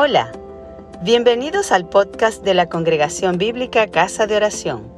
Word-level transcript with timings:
Hola, 0.00 0.30
bienvenidos 1.02 1.72
al 1.72 1.88
podcast 1.88 2.44
de 2.44 2.54
la 2.54 2.68
Congregación 2.68 3.36
Bíblica 3.36 3.88
Casa 3.88 4.28
de 4.28 4.36
Oración. 4.36 4.94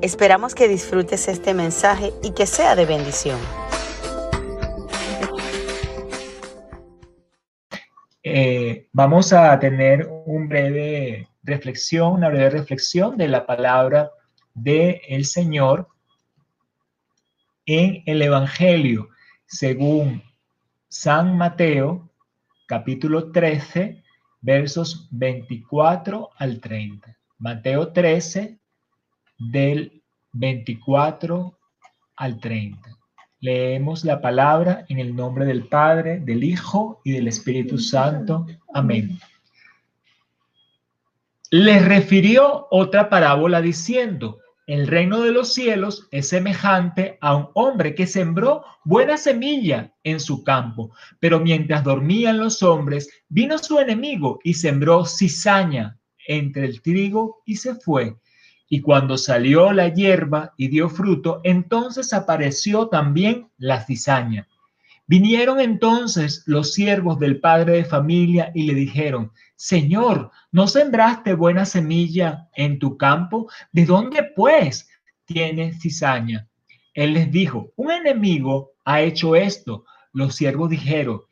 Esperamos 0.00 0.54
que 0.54 0.68
disfrutes 0.68 1.26
este 1.26 1.54
mensaje 1.54 2.12
y 2.22 2.30
que 2.34 2.46
sea 2.46 2.76
de 2.76 2.86
bendición. 2.86 3.36
Eh, 8.22 8.86
vamos 8.92 9.32
a 9.32 9.58
tener 9.58 10.08
un 10.26 10.48
breve 10.48 11.28
reflexión, 11.42 12.12
una 12.12 12.28
breve 12.28 12.50
reflexión 12.50 13.16
de 13.16 13.26
la 13.26 13.44
palabra 13.44 14.12
del 14.54 15.00
el 15.08 15.24
Señor 15.24 15.88
en 17.66 18.04
el 18.06 18.22
Evangelio 18.22 19.08
según 19.46 20.22
San 20.86 21.36
Mateo, 21.36 22.08
capítulo 22.68 23.32
13, 23.32 24.04
versos 24.40 25.08
24 25.10 26.30
al 26.36 26.60
30. 26.60 27.16
Mateo 27.38 27.92
13, 27.92 28.58
del 29.38 30.02
24 30.32 31.58
al 32.16 32.40
30. 32.40 32.98
Leemos 33.40 34.04
la 34.04 34.20
palabra 34.20 34.84
en 34.88 34.98
el 34.98 35.14
nombre 35.14 35.44
del 35.44 35.68
Padre, 35.68 36.18
del 36.18 36.42
Hijo 36.42 37.00
y 37.04 37.12
del 37.12 37.28
Espíritu 37.28 37.78
Santo. 37.78 38.46
Amén. 38.74 39.18
Les 41.50 41.84
refirió 41.84 42.66
otra 42.70 43.08
parábola 43.08 43.60
diciendo, 43.60 44.40
el 44.68 44.86
reino 44.86 45.22
de 45.22 45.32
los 45.32 45.54
cielos 45.54 46.08
es 46.10 46.28
semejante 46.28 47.16
a 47.22 47.34
un 47.34 47.48
hombre 47.54 47.94
que 47.94 48.06
sembró 48.06 48.62
buena 48.84 49.16
semilla 49.16 49.94
en 50.04 50.20
su 50.20 50.44
campo, 50.44 50.92
pero 51.20 51.40
mientras 51.40 51.82
dormían 51.82 52.36
los 52.36 52.62
hombres, 52.62 53.08
vino 53.30 53.56
su 53.56 53.78
enemigo 53.78 54.38
y 54.44 54.52
sembró 54.52 55.06
cizaña 55.06 55.98
entre 56.26 56.66
el 56.66 56.82
trigo 56.82 57.42
y 57.46 57.56
se 57.56 57.76
fue. 57.76 58.18
Y 58.68 58.82
cuando 58.82 59.16
salió 59.16 59.72
la 59.72 59.88
hierba 59.88 60.52
y 60.58 60.68
dio 60.68 60.90
fruto, 60.90 61.40
entonces 61.44 62.12
apareció 62.12 62.88
también 62.88 63.48
la 63.56 63.82
cizaña. 63.82 64.46
Vinieron 65.08 65.58
entonces 65.58 66.42
los 66.44 66.74
siervos 66.74 67.18
del 67.18 67.40
padre 67.40 67.78
de 67.78 67.84
familia 67.86 68.52
y 68.54 68.64
le 68.64 68.74
dijeron, 68.74 69.32
Señor, 69.56 70.30
¿no 70.52 70.66
sembraste 70.66 71.32
buena 71.32 71.64
semilla 71.64 72.50
en 72.54 72.78
tu 72.78 72.98
campo? 72.98 73.50
¿De 73.72 73.86
dónde 73.86 74.22
pues 74.36 74.86
tienes 75.24 75.80
cizaña? 75.80 76.46
Él 76.92 77.14
les 77.14 77.32
dijo, 77.32 77.72
un 77.76 77.90
enemigo 77.90 78.72
ha 78.84 79.00
hecho 79.00 79.34
esto. 79.34 79.86
Los 80.12 80.34
siervos 80.34 80.68
dijeron, 80.68 81.22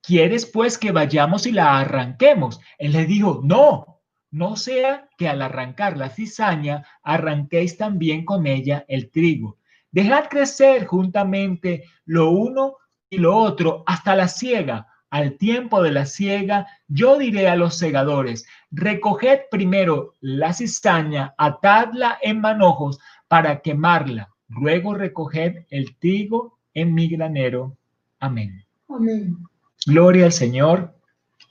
¿quieres 0.00 0.46
pues 0.46 0.78
que 0.78 0.90
vayamos 0.90 1.46
y 1.46 1.52
la 1.52 1.78
arranquemos? 1.78 2.58
Él 2.78 2.92
les 2.92 3.06
dijo, 3.06 3.42
no, 3.44 4.00
no 4.30 4.56
sea 4.56 5.10
que 5.18 5.28
al 5.28 5.42
arrancar 5.42 5.98
la 5.98 6.08
cizaña 6.08 6.86
arranquéis 7.02 7.76
también 7.76 8.24
con 8.24 8.46
ella 8.46 8.86
el 8.88 9.10
trigo. 9.10 9.58
Dejad 9.90 10.30
crecer 10.30 10.86
juntamente 10.86 11.84
lo 12.06 12.30
uno 12.30 12.76
y 13.10 13.18
lo 13.18 13.36
otro 13.36 13.82
hasta 13.86 14.14
la 14.14 14.28
siega 14.28 14.86
al 15.10 15.36
tiempo 15.36 15.82
de 15.82 15.90
la 15.90 16.06
siega, 16.06 16.68
yo 16.86 17.18
diré 17.18 17.48
a 17.48 17.56
los 17.56 17.76
segadores, 17.76 18.46
recoged 18.70 19.40
primero 19.50 20.14
la 20.20 20.52
cizaña, 20.52 21.34
atadla 21.36 22.18
en 22.22 22.40
manojos 22.40 23.00
para 23.26 23.60
quemarla, 23.60 24.30
luego 24.48 24.94
recoged 24.94 25.64
el 25.70 25.96
trigo 25.98 26.58
en 26.74 26.94
mi 26.94 27.08
granero. 27.08 27.76
Amén. 28.20 28.64
Amén. 28.88 29.36
Gloria 29.84 30.26
al 30.26 30.32
Señor 30.32 30.94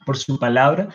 por 0.05 0.15
su 0.15 0.39
palabra. 0.39 0.87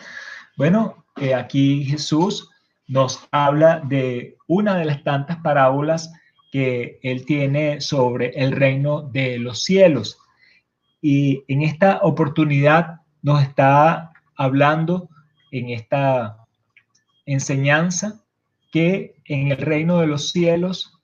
Bueno, 0.57 1.05
eh, 1.17 1.35
aquí 1.35 1.85
Jesús 1.85 2.49
nos 2.87 3.27
habla 3.31 3.79
de 3.79 4.37
una 4.47 4.75
de 4.75 4.85
las 4.85 5.03
tantas 5.03 5.37
parábolas 5.37 6.11
que 6.51 6.99
él 7.03 7.25
tiene 7.25 7.81
sobre 7.81 8.29
el 8.29 8.53
reino 8.53 9.01
de 9.01 9.37
los 9.37 9.63
cielos. 9.63 10.17
Y 11.07 11.43
en 11.47 11.61
esta 11.61 11.99
oportunidad 12.01 13.01
nos 13.21 13.43
está 13.43 14.11
hablando 14.35 15.07
en 15.51 15.69
esta 15.69 16.47
enseñanza 17.27 18.23
que 18.71 19.13
en 19.25 19.51
el 19.51 19.57
reino 19.57 19.99
de 19.99 20.07
los 20.07 20.31
cielos 20.31 20.99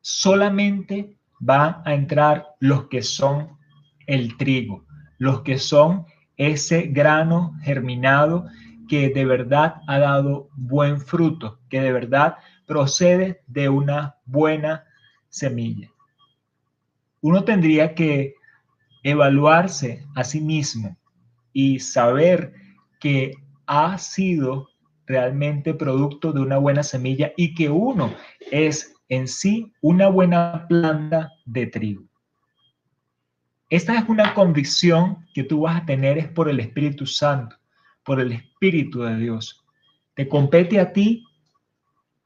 solamente 0.00 1.16
van 1.40 1.82
a 1.84 1.92
entrar 1.92 2.46
los 2.60 2.86
que 2.86 3.02
son 3.02 3.58
el 4.06 4.36
trigo, 4.36 4.84
los 5.18 5.40
que 5.40 5.58
son 5.58 6.06
ese 6.36 6.82
grano 6.82 7.58
germinado 7.64 8.46
que 8.88 9.08
de 9.08 9.24
verdad 9.24 9.82
ha 9.88 9.98
dado 9.98 10.50
buen 10.54 11.00
fruto, 11.00 11.58
que 11.68 11.80
de 11.80 11.90
verdad 11.90 12.36
procede 12.64 13.42
de 13.48 13.68
una 13.68 14.14
buena 14.24 14.84
semilla. 15.30 15.90
Uno 17.22 17.42
tendría 17.42 17.96
que 17.96 18.36
evaluarse 19.04 20.04
a 20.16 20.24
sí 20.24 20.40
mismo 20.40 20.96
y 21.52 21.78
saber 21.78 22.52
que 22.98 23.34
ha 23.66 23.96
sido 23.98 24.70
realmente 25.06 25.74
producto 25.74 26.32
de 26.32 26.40
una 26.40 26.58
buena 26.58 26.82
semilla 26.82 27.32
y 27.36 27.54
que 27.54 27.70
uno 27.70 28.12
es 28.50 28.94
en 29.08 29.28
sí 29.28 29.72
una 29.80 30.08
buena 30.08 30.66
planta 30.68 31.30
de 31.44 31.66
trigo. 31.66 32.04
Esta 33.70 33.98
es 33.98 34.08
una 34.08 34.34
convicción 34.34 35.26
que 35.34 35.44
tú 35.44 35.62
vas 35.62 35.82
a 35.82 35.86
tener 35.86 36.18
es 36.18 36.28
por 36.28 36.48
el 36.48 36.60
Espíritu 36.60 37.06
Santo, 37.06 37.56
por 38.04 38.20
el 38.20 38.32
Espíritu 38.32 39.02
de 39.02 39.16
Dios. 39.16 39.64
Te 40.14 40.28
compete 40.28 40.80
a 40.80 40.92
ti 40.92 41.24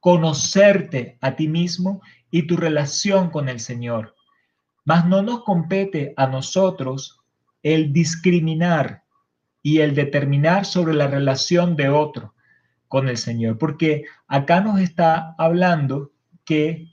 conocerte 0.00 1.18
a 1.20 1.34
ti 1.34 1.48
mismo 1.48 2.00
y 2.30 2.46
tu 2.46 2.56
relación 2.56 3.30
con 3.30 3.48
el 3.48 3.60
Señor. 3.60 4.14
Mas 4.88 5.04
no 5.04 5.20
nos 5.20 5.44
compete 5.44 6.14
a 6.16 6.26
nosotros 6.28 7.20
el 7.62 7.92
discriminar 7.92 9.02
y 9.62 9.80
el 9.80 9.94
determinar 9.94 10.64
sobre 10.64 10.94
la 10.94 11.08
relación 11.08 11.76
de 11.76 11.90
otro 11.90 12.32
con 12.88 13.06
el 13.10 13.18
Señor, 13.18 13.58
porque 13.58 14.04
acá 14.28 14.62
nos 14.62 14.80
está 14.80 15.34
hablando 15.36 16.12
que 16.46 16.88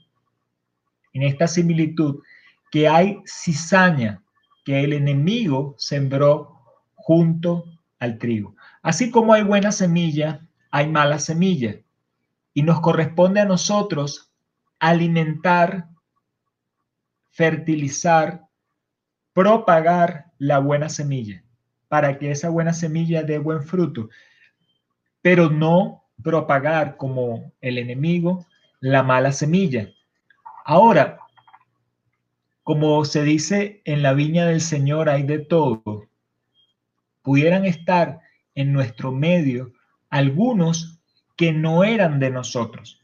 en 1.14 1.22
esta 1.22 1.48
similitud 1.48 2.20
que 2.70 2.86
hay 2.86 3.22
cizaña 3.24 4.22
que 4.66 4.84
el 4.84 4.92
enemigo 4.92 5.74
sembró 5.78 6.60
junto 6.96 7.64
al 7.98 8.18
trigo. 8.18 8.56
Así 8.82 9.10
como 9.10 9.32
hay 9.32 9.42
buena 9.42 9.72
semilla, 9.72 10.46
hay 10.70 10.86
mala 10.86 11.18
semilla. 11.18 11.76
Y 12.52 12.62
nos 12.62 12.82
corresponde 12.82 13.40
a 13.40 13.46
nosotros 13.46 14.30
alimentar 14.80 15.95
fertilizar, 17.36 18.48
propagar 19.34 20.32
la 20.38 20.58
buena 20.58 20.88
semilla 20.88 21.44
para 21.86 22.18
que 22.18 22.30
esa 22.30 22.48
buena 22.48 22.72
semilla 22.72 23.22
dé 23.24 23.36
buen 23.38 23.62
fruto, 23.62 24.08
pero 25.20 25.50
no 25.50 26.04
propagar 26.22 26.96
como 26.96 27.52
el 27.60 27.76
enemigo 27.76 28.46
la 28.80 29.02
mala 29.02 29.32
semilla. 29.32 29.90
Ahora, 30.64 31.18
como 32.62 33.04
se 33.04 33.22
dice 33.22 33.82
en 33.84 34.02
la 34.02 34.14
viña 34.14 34.46
del 34.46 34.62
Señor 34.62 35.10
hay 35.10 35.22
de 35.22 35.38
todo, 35.38 36.08
pudieran 37.20 37.66
estar 37.66 38.20
en 38.54 38.72
nuestro 38.72 39.12
medio 39.12 39.74
algunos 40.08 40.98
que 41.36 41.52
no 41.52 41.84
eran 41.84 42.18
de 42.18 42.30
nosotros. 42.30 43.02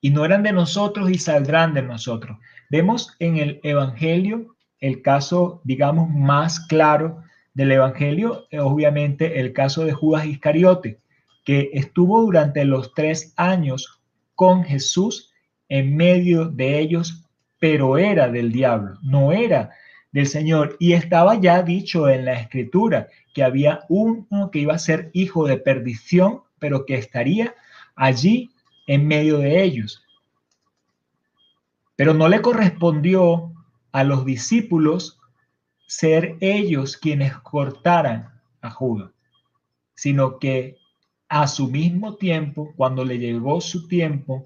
Y 0.00 0.10
no 0.10 0.24
eran 0.24 0.42
de 0.42 0.52
nosotros 0.52 1.10
y 1.10 1.18
saldrán 1.18 1.74
de 1.74 1.82
nosotros. 1.82 2.38
Vemos 2.70 3.14
en 3.18 3.36
el 3.36 3.60
Evangelio 3.62 4.56
el 4.80 5.02
caso, 5.02 5.60
digamos, 5.64 6.10
más 6.10 6.60
claro 6.60 7.22
del 7.54 7.72
Evangelio, 7.72 8.46
obviamente 8.58 9.40
el 9.40 9.52
caso 9.52 9.84
de 9.84 9.92
Judas 9.92 10.26
Iscariote, 10.26 11.00
que 11.44 11.70
estuvo 11.72 12.20
durante 12.22 12.64
los 12.64 12.92
tres 12.92 13.32
años 13.36 14.00
con 14.34 14.64
Jesús 14.64 15.32
en 15.68 15.96
medio 15.96 16.46
de 16.46 16.78
ellos, 16.78 17.24
pero 17.58 17.96
era 17.96 18.28
del 18.28 18.52
diablo, 18.52 18.98
no 19.02 19.32
era 19.32 19.70
del 20.12 20.26
Señor. 20.26 20.76
Y 20.78 20.92
estaba 20.92 21.40
ya 21.40 21.62
dicho 21.62 22.08
en 22.08 22.26
la 22.26 22.34
escritura 22.34 23.08
que 23.32 23.42
había 23.42 23.80
uno 23.88 24.50
que 24.52 24.60
iba 24.60 24.74
a 24.74 24.78
ser 24.78 25.10
hijo 25.14 25.46
de 25.46 25.56
perdición, 25.56 26.42
pero 26.58 26.84
que 26.84 26.96
estaría 26.96 27.54
allí 27.94 28.50
en 28.86 29.06
medio 29.06 29.38
de 29.38 29.62
ellos. 29.62 30.02
Pero 31.96 32.14
no 32.14 32.28
le 32.28 32.42
correspondió 32.42 33.52
a 33.92 34.04
los 34.04 34.24
discípulos 34.24 35.18
ser 35.86 36.36
ellos 36.40 36.96
quienes 36.96 37.36
cortaran 37.38 38.40
a 38.60 38.70
Judas, 38.70 39.10
sino 39.94 40.38
que 40.38 40.76
a 41.28 41.46
su 41.46 41.68
mismo 41.68 42.16
tiempo, 42.16 42.72
cuando 42.76 43.04
le 43.04 43.18
llegó 43.18 43.60
su 43.60 43.88
tiempo, 43.88 44.44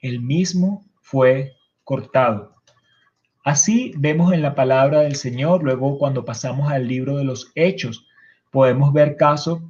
el 0.00 0.20
mismo 0.20 0.84
fue 1.00 1.56
cortado. 1.84 2.54
Así 3.44 3.92
vemos 3.96 4.32
en 4.32 4.42
la 4.42 4.54
palabra 4.54 5.00
del 5.00 5.16
Señor, 5.16 5.62
luego 5.62 5.98
cuando 5.98 6.24
pasamos 6.24 6.70
al 6.70 6.88
libro 6.88 7.16
de 7.16 7.24
los 7.24 7.52
Hechos, 7.54 8.06
Podemos 8.50 8.92
ver 8.92 9.16
casos 9.16 9.60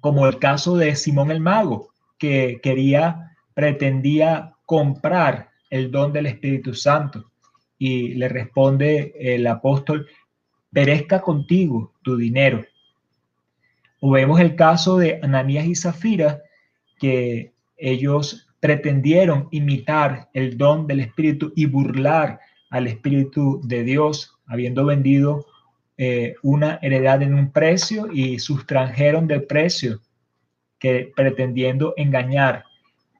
como 0.00 0.26
el 0.26 0.38
caso 0.38 0.76
de 0.76 0.94
Simón 0.94 1.30
el 1.30 1.40
Mago, 1.40 1.88
que 2.18 2.60
quería, 2.62 3.36
pretendía 3.54 4.54
comprar 4.64 5.50
el 5.70 5.90
don 5.90 6.12
del 6.12 6.26
Espíritu 6.26 6.74
Santo. 6.74 7.30
Y 7.78 8.14
le 8.14 8.28
responde 8.28 9.14
el 9.18 9.46
apóstol, 9.46 10.06
perezca 10.72 11.20
contigo 11.20 11.92
tu 12.02 12.16
dinero. 12.16 12.64
O 14.00 14.10
vemos 14.10 14.40
el 14.40 14.56
caso 14.56 14.98
de 14.98 15.20
Ananías 15.22 15.66
y 15.66 15.74
Zafira, 15.74 16.42
que 16.98 17.52
ellos 17.76 18.48
pretendieron 18.60 19.48
imitar 19.50 20.28
el 20.32 20.56
don 20.56 20.86
del 20.86 21.00
Espíritu 21.00 21.52
y 21.54 21.66
burlar 21.66 22.40
al 22.70 22.86
Espíritu 22.86 23.60
de 23.64 23.84
Dios, 23.84 24.34
habiendo 24.46 24.84
vendido 24.84 25.46
eh, 25.98 26.34
una 26.42 26.78
heredad 26.82 27.22
en 27.22 27.34
un 27.34 27.52
precio 27.52 28.08
y 28.12 28.38
sustrajeron 28.38 29.26
del 29.26 29.44
precio 29.44 30.00
pretendiendo 31.14 31.94
engañar. 31.96 32.64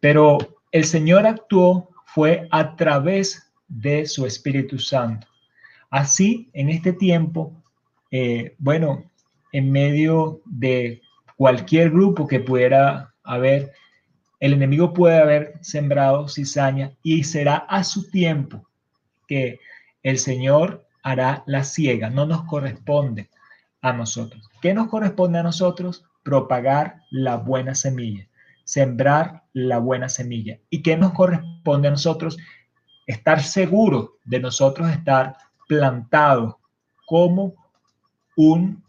Pero 0.01 0.39
el 0.73 0.85
Señor 0.85 1.27
actuó 1.27 1.91
fue 2.05 2.49
a 2.51 2.77
través 2.77 3.51
de 3.69 4.07
su 4.07 4.27
Espíritu 4.27 4.79
Santo. 4.79 5.27
Así, 5.91 6.51
en 6.53 6.71
este 6.71 6.93
tiempo, 6.93 7.53
eh, 8.11 8.55
bueno, 8.59 9.11
en 9.53 9.71
medio 9.71 10.41
de 10.45 11.01
cualquier 11.37 11.91
grupo 11.91 12.27
que 12.27 12.41
pudiera 12.41 13.15
haber, 13.25 13.73
el 14.41 14.53
enemigo 14.53 14.93
puede 14.93 15.19
haber 15.19 15.55
sembrado 15.61 16.29
cizaña 16.29 16.93
y 17.03 17.25
será 17.25 17.57
a 17.57 17.85
su 17.85 18.11
tiempo 18.11 18.69
que 19.27 19.61
el 20.03 20.19
Señor 20.19 20.87
hará 21.03 21.43
la 21.47 21.65
ciega, 21.65 22.11
no 22.11 22.27
nos 22.27 22.45
corresponde 22.45 23.29
a 23.81 23.93
nosotros. 23.93 24.49
¿Qué 24.61 24.75
nos 24.75 24.89
corresponde 24.89 25.39
a 25.39 25.43
nosotros? 25.43 26.05
Propagar 26.27 27.03
la 27.11 27.37
buena 27.37 27.77
semilla, 27.77 28.27
sembrar 28.65 29.45
la 29.53 29.79
buena 29.79 30.09
semilla. 30.09 30.59
¿Y 30.71 30.83
qué 30.83 30.97
nos 30.97 31.13
corresponde 31.13 31.87
a 31.87 31.93
nosotros? 31.93 32.37
Estar 33.07 33.45
seguros 33.45 34.11
de 34.25 34.41
nosotros 34.41 34.91
estar 34.91 35.37
plantados 35.69 36.57
como 37.07 37.55
un 38.37 38.83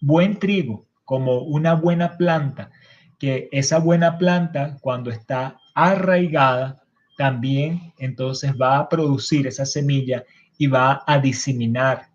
buen 0.00 0.38
trigo, 0.38 0.86
como 1.04 1.40
una 1.40 1.74
buena 1.74 2.16
planta, 2.16 2.70
que 3.18 3.48
esa 3.50 3.80
buena 3.80 4.16
planta 4.16 4.76
cuando 4.80 5.10
está 5.10 5.58
arraigada, 5.74 6.80
también 7.16 7.92
entonces 7.98 8.52
va 8.52 8.78
a 8.78 8.88
producir 8.88 9.48
esa 9.48 9.66
semilla 9.66 10.22
y 10.56 10.68
va 10.68 11.02
a 11.04 11.18
diseminar 11.18 12.06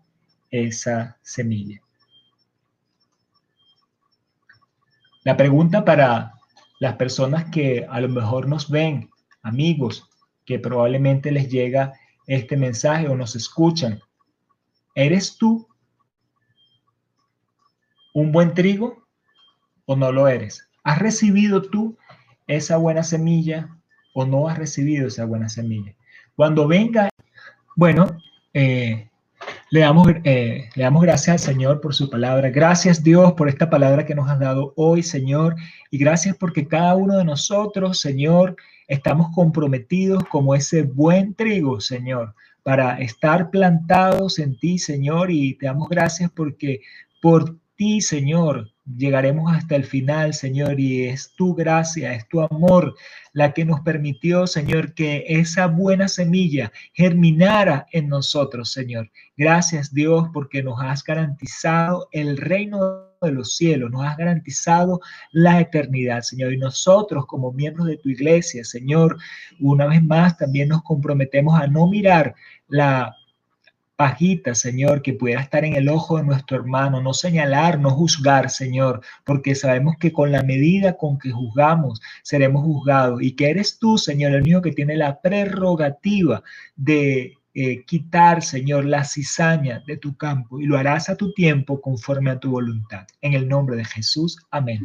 esa 0.50 1.18
semilla. 1.20 1.83
La 5.24 5.38
pregunta 5.38 5.86
para 5.86 6.34
las 6.80 6.96
personas 6.96 7.46
que 7.46 7.86
a 7.88 7.98
lo 8.00 8.10
mejor 8.10 8.46
nos 8.46 8.70
ven, 8.70 9.08
amigos, 9.42 10.06
que 10.44 10.58
probablemente 10.58 11.32
les 11.32 11.48
llega 11.48 11.94
este 12.26 12.58
mensaje 12.58 13.08
o 13.08 13.16
nos 13.16 13.34
escuchan, 13.34 14.00
¿eres 14.94 15.38
tú 15.38 15.66
un 18.12 18.32
buen 18.32 18.52
trigo 18.52 19.06
o 19.86 19.96
no 19.96 20.12
lo 20.12 20.28
eres? 20.28 20.68
¿Has 20.82 20.98
recibido 20.98 21.62
tú 21.62 21.96
esa 22.46 22.76
buena 22.76 23.02
semilla 23.02 23.74
o 24.12 24.26
no 24.26 24.46
has 24.46 24.58
recibido 24.58 25.08
esa 25.08 25.24
buena 25.24 25.48
semilla? 25.48 25.94
Cuando 26.36 26.68
venga, 26.68 27.08
bueno, 27.76 28.18
eh, 28.52 29.08
le, 29.74 29.80
damos, 29.80 30.06
eh, 30.22 30.68
le 30.76 30.84
damos 30.84 31.02
gracias 31.02 31.48
al 31.48 31.54
Señor 31.54 31.80
por 31.80 31.96
su 31.96 32.08
palabra. 32.08 32.48
Gracias 32.48 33.02
Dios 33.02 33.32
por 33.32 33.48
esta 33.48 33.68
palabra 33.68 34.06
que 34.06 34.14
nos 34.14 34.30
has 34.30 34.38
dado 34.38 34.72
hoy, 34.76 35.02
Señor. 35.02 35.56
Y 35.90 35.98
gracias 35.98 36.36
porque 36.36 36.68
cada 36.68 36.94
uno 36.94 37.16
de 37.16 37.24
nosotros, 37.24 37.98
Señor, 37.98 38.54
estamos 38.86 39.34
comprometidos 39.34 40.22
como 40.26 40.54
ese 40.54 40.84
buen 40.84 41.34
trigo, 41.34 41.80
Señor, 41.80 42.36
para 42.62 43.00
estar 43.00 43.50
plantados 43.50 44.38
en 44.38 44.56
ti, 44.60 44.78
Señor. 44.78 45.32
Y 45.32 45.54
te 45.54 45.66
damos 45.66 45.88
gracias 45.88 46.30
porque 46.30 46.78
por 47.20 47.58
ti, 47.74 48.00
Señor, 48.00 48.70
llegaremos 48.84 49.52
hasta 49.54 49.76
el 49.76 49.84
final, 49.84 50.34
Señor, 50.34 50.78
y 50.78 51.04
es 51.04 51.32
tu 51.34 51.54
gracia, 51.54 52.12
es 52.12 52.28
tu 52.28 52.40
amor 52.40 52.94
la 53.32 53.52
que 53.52 53.64
nos 53.64 53.80
permitió, 53.80 54.46
Señor, 54.46 54.94
que 54.94 55.24
esa 55.26 55.66
buena 55.66 56.08
semilla 56.08 56.70
germinara 56.92 57.86
en 57.92 58.08
nosotros, 58.08 58.72
Señor. 58.72 59.10
Gracias, 59.36 59.92
Dios, 59.92 60.28
porque 60.32 60.62
nos 60.62 60.80
has 60.80 61.02
garantizado 61.02 62.08
el 62.12 62.36
reino 62.36 63.10
de 63.20 63.32
los 63.32 63.56
cielos, 63.56 63.90
nos 63.90 64.04
has 64.04 64.16
garantizado 64.16 65.00
la 65.32 65.60
eternidad, 65.60 66.22
Señor. 66.22 66.52
Y 66.52 66.58
nosotros, 66.58 67.26
como 67.26 67.52
miembros 67.52 67.86
de 67.86 67.96
tu 67.96 68.10
iglesia, 68.10 68.64
Señor, 68.64 69.16
una 69.60 69.86
vez 69.86 70.02
más 70.02 70.36
también 70.36 70.68
nos 70.68 70.82
comprometemos 70.82 71.58
a 71.60 71.66
no 71.66 71.88
mirar 71.88 72.34
la 72.68 73.16
pajita, 73.96 74.54
Señor, 74.54 75.02
que 75.02 75.12
pudiera 75.12 75.40
estar 75.40 75.64
en 75.64 75.74
el 75.74 75.88
ojo 75.88 76.16
de 76.16 76.24
nuestro 76.24 76.56
hermano, 76.56 77.00
no 77.00 77.14
señalar, 77.14 77.78
no 77.78 77.90
juzgar, 77.90 78.50
Señor, 78.50 79.00
porque 79.24 79.54
sabemos 79.54 79.96
que 79.98 80.12
con 80.12 80.32
la 80.32 80.42
medida 80.42 80.96
con 80.96 81.18
que 81.18 81.30
juzgamos 81.30 82.00
seremos 82.22 82.64
juzgados 82.64 83.22
y 83.22 83.32
que 83.36 83.50
eres 83.50 83.78
tú, 83.78 83.98
Señor, 83.98 84.32
el 84.32 84.42
único 84.42 84.62
que 84.62 84.72
tiene 84.72 84.96
la 84.96 85.20
prerrogativa 85.20 86.42
de 86.76 87.34
eh, 87.54 87.84
quitar, 87.84 88.42
Señor, 88.42 88.84
la 88.84 89.04
cizaña 89.04 89.82
de 89.86 89.96
tu 89.96 90.16
campo 90.16 90.60
y 90.60 90.66
lo 90.66 90.76
harás 90.76 91.08
a 91.08 91.16
tu 91.16 91.32
tiempo 91.34 91.80
conforme 91.80 92.30
a 92.30 92.40
tu 92.40 92.50
voluntad. 92.50 93.06
En 93.20 93.34
el 93.34 93.48
nombre 93.48 93.76
de 93.76 93.84
Jesús, 93.84 94.38
amén. 94.50 94.80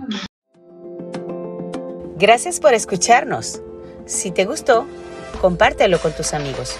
Gracias 2.18 2.60
por 2.60 2.74
escucharnos. 2.74 3.62
Si 4.06 4.30
te 4.30 4.46
gustó, 4.46 4.86
compártelo 5.42 6.00
con 6.00 6.12
tus 6.12 6.34
amigos. 6.34 6.78